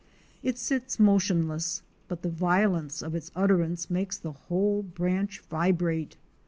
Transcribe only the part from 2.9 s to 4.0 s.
of its utterance